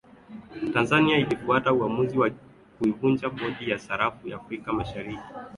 [0.73, 2.31] tanzania ilifuata uamuzi wa
[2.79, 5.23] kuivunja bodi ya sarafu ya afrika mashariki